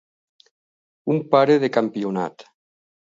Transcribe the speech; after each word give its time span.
Un 1.15 1.21
pare 1.35 1.59
de 1.65 1.69
campionat. 1.77 2.47